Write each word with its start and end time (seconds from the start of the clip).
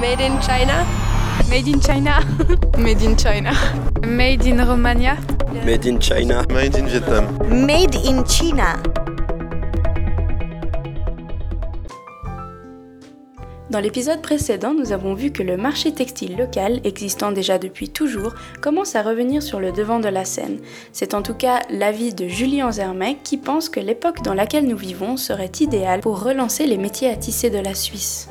Made 0.00 0.20
in 0.20 0.40
China. 0.40 0.84
Made 1.48 1.68
in 1.68 1.80
China. 1.80 2.20
Made 2.78 3.00
in 3.02 3.16
China. 3.16 3.52
Made 4.04 4.44
in 4.44 4.60
Romania. 4.60 5.16
Made 5.64 5.86
in 5.86 6.00
China. 6.00 6.44
Made 6.50 6.76
in 6.76 6.88
Vietnam. 6.88 7.38
Made 7.48 7.94
in 8.04 8.24
China. 8.24 8.76
Dans 13.70 13.78
l'épisode 13.78 14.20
précédent, 14.20 14.74
nous 14.74 14.92
avons 14.92 15.14
vu 15.14 15.30
que 15.30 15.44
le 15.44 15.56
marché 15.56 15.92
textile 15.92 16.36
local, 16.36 16.80
existant 16.82 17.30
déjà 17.30 17.58
depuis 17.58 17.88
toujours, 17.88 18.34
commence 18.60 18.96
à 18.96 19.02
revenir 19.02 19.44
sur 19.44 19.60
le 19.60 19.70
devant 19.70 20.00
de 20.00 20.08
la 20.08 20.24
scène. 20.24 20.58
C'est 20.92 21.14
en 21.14 21.22
tout 21.22 21.34
cas 21.34 21.60
l'avis 21.70 22.14
de 22.14 22.26
Julien 22.26 22.72
Zermec 22.72 23.22
qui 23.22 23.36
pense 23.36 23.68
que 23.68 23.80
l'époque 23.80 24.22
dans 24.22 24.34
laquelle 24.34 24.66
nous 24.66 24.76
vivons 24.76 25.16
serait 25.16 25.52
idéale 25.60 26.00
pour 26.00 26.22
relancer 26.22 26.66
les 26.66 26.78
métiers 26.78 27.10
à 27.10 27.16
tisser 27.16 27.48
de 27.48 27.58
la 27.58 27.74
Suisse. 27.74 28.28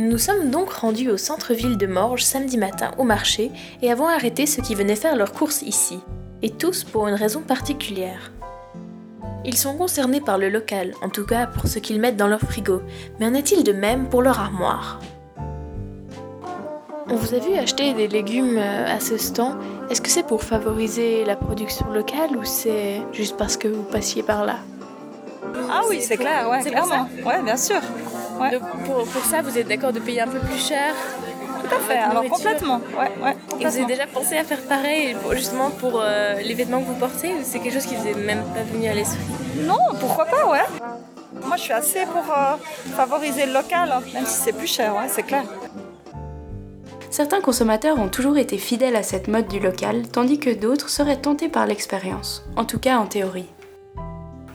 Nous 0.00 0.16
sommes 0.16 0.50
donc 0.50 0.70
rendus 0.70 1.10
au 1.10 1.16
centre-ville 1.16 1.76
de 1.76 1.88
Morges 1.88 2.22
samedi 2.22 2.56
matin 2.56 2.92
au 2.98 3.02
marché 3.02 3.50
et 3.82 3.90
avons 3.90 4.06
arrêté 4.06 4.46
ceux 4.46 4.62
qui 4.62 4.76
venaient 4.76 4.94
faire 4.94 5.16
leurs 5.16 5.32
courses 5.32 5.62
ici, 5.62 5.98
et 6.40 6.50
tous 6.50 6.84
pour 6.84 7.08
une 7.08 7.16
raison 7.16 7.40
particulière. 7.40 8.30
Ils 9.44 9.56
sont 9.56 9.76
concernés 9.76 10.20
par 10.20 10.38
le 10.38 10.50
local, 10.50 10.94
en 11.02 11.08
tout 11.08 11.26
cas 11.26 11.48
pour 11.48 11.66
ce 11.66 11.80
qu'ils 11.80 12.00
mettent 12.00 12.16
dans 12.16 12.28
leur 12.28 12.38
frigo, 12.38 12.80
mais 13.18 13.26
en 13.26 13.34
est-il 13.34 13.64
de 13.64 13.72
même 13.72 14.08
pour 14.08 14.22
leur 14.22 14.38
armoire? 14.38 15.00
On 17.08 17.16
vous 17.16 17.34
a 17.34 17.40
vu 17.40 17.54
acheter 17.54 17.92
des 17.92 18.06
légumes 18.06 18.56
euh, 18.56 18.86
à 18.86 19.00
ce 19.00 19.16
stand. 19.16 19.56
Est-ce 19.90 20.00
que 20.00 20.10
c'est 20.10 20.26
pour 20.26 20.44
favoriser 20.44 21.24
la 21.24 21.34
production 21.34 21.90
locale 21.90 22.36
ou 22.36 22.44
c'est 22.44 23.02
juste 23.12 23.36
parce 23.36 23.56
que 23.56 23.66
vous 23.66 23.82
passiez 23.82 24.22
par 24.22 24.44
là? 24.44 24.58
Ah 25.70 25.80
oui, 25.88 26.00
c'est 26.00 26.16
clair, 26.16 26.48
ouais, 26.48 26.62
clairement. 26.62 27.08
Ouais, 27.26 27.42
bien 27.42 27.56
sûr. 27.56 27.80
Ouais. 28.40 28.50
Donc, 28.52 28.62
pour, 28.84 29.04
pour 29.04 29.24
ça, 29.24 29.42
vous 29.42 29.56
êtes 29.58 29.68
d'accord 29.68 29.92
de 29.92 30.00
payer 30.00 30.20
un 30.20 30.28
peu 30.28 30.38
plus 30.38 30.58
cher 30.58 30.94
Tout 31.60 31.74
à 31.74 31.78
fait, 31.80 31.98
alors 31.98 32.24
complètement. 32.24 32.80
Ouais, 32.98 33.10
ouais, 33.24 33.36
Et 33.60 33.64
vous 33.66 33.76
avez 33.76 33.84
déjà 33.86 34.06
pensé 34.06 34.36
à 34.36 34.44
faire 34.44 34.60
pareil 34.62 35.14
pour- 35.22 35.34
justement 35.34 35.70
pour 35.70 36.00
euh, 36.02 36.34
les 36.34 36.54
vêtements 36.54 36.80
que 36.80 36.86
vous 36.86 36.94
portez 36.94 37.34
ou 37.34 37.38
c'est 37.42 37.58
quelque 37.58 37.74
chose 37.74 37.86
qui 37.86 37.96
vous 37.96 38.06
est 38.06 38.14
même 38.14 38.42
pas 38.54 38.62
venu 38.72 38.86
à 38.88 38.94
l'esprit? 38.94 39.18
Non, 39.62 39.78
pourquoi 39.98 40.24
pas, 40.26 40.46
ouais. 40.50 40.64
Moi, 41.46 41.56
je 41.56 41.62
suis 41.62 41.72
assez 41.72 42.00
pour 42.06 42.24
euh, 42.32 42.54
favoriser 42.96 43.46
le 43.46 43.52
local, 43.52 43.90
hein, 43.92 44.02
même 44.14 44.24
si 44.26 44.40
c'est 44.40 44.52
plus 44.52 44.66
cher, 44.72 44.94
ouais, 44.94 45.08
c'est 45.08 45.22
clair. 45.24 45.42
Certains 47.10 47.40
consommateurs 47.40 47.98
ont 47.98 48.08
toujours 48.08 48.36
été 48.38 48.58
fidèles 48.58 48.94
à 48.96 49.02
cette 49.02 49.28
mode 49.28 49.48
du 49.48 49.58
local, 49.60 50.02
tandis 50.12 50.38
que 50.38 50.50
d'autres 50.50 50.90
seraient 50.90 51.16
tentés 51.16 51.48
par 51.48 51.66
l'expérience, 51.66 52.44
en 52.56 52.64
tout 52.64 52.78
cas 52.78 52.98
en 52.98 53.06
théorie. 53.06 53.46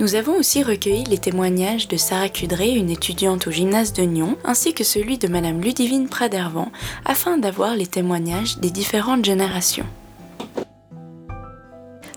Nous 0.04 0.16
avons 0.16 0.36
aussi 0.36 0.64
recueilli 0.64 1.06
les 1.06 1.18
témoignages 1.18 1.88
de 1.88 1.96
Sarah 1.96 2.28
Cudré, 2.28 2.72
une 2.72 2.90
étudiante 2.90 3.48
au 3.48 3.52
gymnase 3.52 3.94
de 3.94 4.04
Nyon, 4.04 4.38
ainsi 4.44 4.74
que 4.74 4.84
celui 4.84 5.18
de 5.18 5.30
Madame 5.30 5.62
Ludivine 5.62 6.10
Pradervan, 6.10 6.74
afin 7.06 7.38
d'avoir 7.38 7.78
les 7.78 7.88
témoignages 7.88 8.58
des 8.58 8.70
différentes 8.70 9.24
générations. 9.24 9.86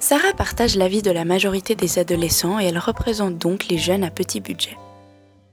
Sarah 0.01 0.33
partage 0.37 0.75
l'avis 0.75 1.01
de 1.01 1.13
la 1.13 1.25
majorité 1.25 1.77
des 1.77 2.01
adolescents 2.01 2.59
et 2.59 2.65
elle 2.65 2.79
représente 2.79 3.39
donc 3.39 3.69
les 3.69 3.79
jeunes 3.79 4.03
à 4.03 4.11
petit 4.11 4.41
budget. 4.41 4.77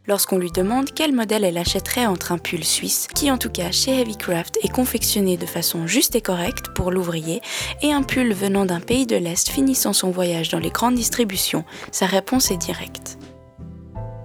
Lorsqu'on 0.05 0.37
lui 0.37 0.51
demande 0.51 0.89
quel 0.93 1.13
modèle 1.13 1.45
elle 1.45 1.57
achèterait 1.57 2.05
entre 2.05 2.33
un 2.33 2.37
pull 2.37 2.65
suisse, 2.65 3.07
qui 3.15 3.31
en 3.31 3.37
tout 3.37 3.49
cas 3.49 3.71
chez 3.71 4.01
Heavycraft 4.01 4.59
est 4.61 4.71
confectionné 4.71 5.37
de 5.37 5.45
façon 5.45 5.87
juste 5.87 6.15
et 6.17 6.21
correcte 6.21 6.67
pour 6.75 6.91
l'ouvrier, 6.91 7.41
et 7.81 7.93
un 7.93 8.03
pull 8.03 8.33
venant 8.33 8.65
d'un 8.65 8.81
pays 8.81 9.05
de 9.05 9.15
l'Est 9.15 9.47
finissant 9.47 9.93
son 9.93 10.11
voyage 10.11 10.49
dans 10.49 10.59
les 10.59 10.71
grandes 10.71 10.95
distributions, 10.95 11.63
sa 11.91 12.05
réponse 12.05 12.51
est 12.51 12.57
directe. 12.57 13.17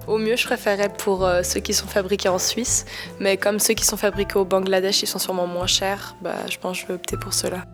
Au 0.09 0.19
mieux, 0.19 0.35
je 0.35 0.47
préférerais 0.47 0.89
pour 0.89 1.25
euh, 1.25 1.45
ceux 1.45 1.61
qui 1.61 1.75
sont 1.75 1.87
fabriqués 1.87 2.29
en 2.29 2.41
Suisse, 2.41 2.85
mais 3.21 3.37
comme 3.37 3.61
ceux 3.61 3.75
qui 3.75 3.85
sont 3.85 3.97
fabriqués 3.97 4.39
au 4.39 4.45
Bangladesh, 4.45 5.03
ils 5.03 5.07
sont 5.07 5.21
sûrement 5.21 5.47
moins 5.47 5.69
chers, 5.69 6.17
bah, 6.23 6.35
je 6.51 6.59
pense 6.59 6.79
que 6.79 6.83
je 6.83 6.89
vais 6.89 6.95
opter 6.95 7.17
pour 7.17 7.35
ceux-là. 7.35 7.67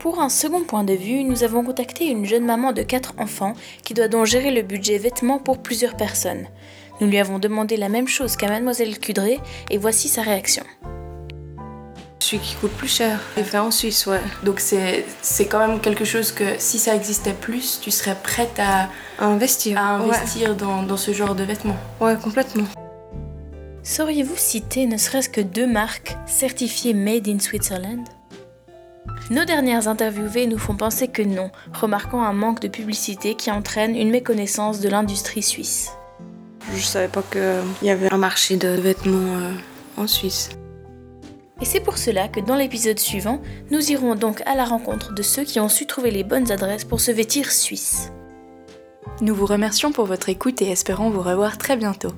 Pour 0.00 0.20
un 0.20 0.28
second 0.28 0.64
point 0.64 0.84
de 0.84 0.94
vue, 0.94 1.22
nous 1.22 1.44
avons 1.44 1.62
contacté 1.62 2.06
une 2.06 2.24
jeune 2.24 2.44
maman 2.44 2.72
de 2.72 2.82
4 2.82 3.14
enfants 3.18 3.54
qui 3.84 3.94
doit 3.94 4.08
donc 4.08 4.26
gérer 4.26 4.50
le 4.50 4.62
budget 4.62 4.98
vêtements 4.98 5.38
pour 5.38 5.58
plusieurs 5.58 5.96
personnes. 5.96 6.46
Nous 7.00 7.06
lui 7.06 7.18
avons 7.18 7.38
demandé 7.38 7.76
la 7.76 7.88
même 7.88 8.08
chose 8.08 8.36
qu'à 8.36 8.48
mademoiselle 8.48 8.98
Cudré 8.98 9.40
et 9.70 9.78
voici 9.78 10.08
sa 10.08 10.22
réaction. 10.22 10.64
Celui 12.20 12.42
qui 12.42 12.56
coûte 12.56 12.72
plus 12.72 12.88
cher, 12.88 13.20
est 13.36 13.44
fait 13.44 13.58
en 13.58 13.70
Suisse, 13.70 14.06
ouais. 14.06 14.20
Donc 14.42 14.60
c'est 14.60 15.06
c'est 15.22 15.46
quand 15.46 15.60
même 15.60 15.80
quelque 15.80 16.04
chose 16.04 16.32
que 16.32 16.44
si 16.58 16.78
ça 16.78 16.94
existait 16.94 17.32
plus, 17.32 17.80
tu 17.80 17.90
serais 17.90 18.16
prête 18.22 18.58
à, 18.58 18.88
Investir. 19.18 19.78
à 19.78 19.94
investir 19.94 20.54
dans, 20.54 20.82
dans 20.82 20.96
ce 20.96 21.12
genre 21.12 21.34
de 21.34 21.44
vêtements. 21.44 21.76
Ouais, 22.00 22.16
complètement. 22.22 22.66
Sauriez-vous 23.82 24.36
citer 24.36 24.86
ne 24.86 24.98
serait-ce 24.98 25.30
que 25.30 25.40
deux 25.40 25.66
marques 25.66 26.16
certifiées 26.26 26.92
Made 26.92 27.28
in 27.28 27.38
Switzerland? 27.38 28.06
Nos 29.30 29.44
dernières 29.44 29.88
interviewées 29.88 30.46
nous 30.46 30.58
font 30.58 30.74
penser 30.74 31.08
que 31.08 31.22
non, 31.22 31.50
remarquant 31.72 32.22
un 32.22 32.32
manque 32.32 32.60
de 32.60 32.68
publicité 32.68 33.34
qui 33.34 33.50
entraîne 33.50 33.96
une 33.96 34.10
méconnaissance 34.10 34.80
de 34.80 34.88
l'industrie 34.88 35.42
suisse. 35.42 35.92
Je 36.74 36.82
savais 36.82 37.08
pas 37.08 37.22
qu'il 37.22 37.42
y 37.82 37.90
avait 37.90 38.12
un 38.12 38.18
marché 38.18 38.56
de 38.56 38.68
vêtements 38.68 39.36
euh, 39.36 39.52
en 39.96 40.06
Suisse. 40.06 40.50
Et 41.60 41.64
c'est 41.64 41.80
pour 41.80 41.98
cela 41.98 42.28
que 42.28 42.40
dans 42.40 42.54
l'épisode 42.54 42.98
suivant, 42.98 43.42
nous 43.70 43.90
irons 43.90 44.14
donc 44.14 44.42
à 44.46 44.54
la 44.54 44.64
rencontre 44.64 45.12
de 45.12 45.22
ceux 45.22 45.44
qui 45.44 45.58
ont 45.58 45.68
su 45.68 45.86
trouver 45.86 46.10
les 46.10 46.22
bonnes 46.22 46.52
adresses 46.52 46.84
pour 46.84 47.00
se 47.00 47.10
vêtir 47.10 47.50
suisse. 47.50 48.12
Nous 49.20 49.34
vous 49.34 49.46
remercions 49.46 49.90
pour 49.90 50.06
votre 50.06 50.28
écoute 50.28 50.62
et 50.62 50.70
espérons 50.70 51.10
vous 51.10 51.22
revoir 51.22 51.58
très 51.58 51.76
bientôt. 51.76 52.12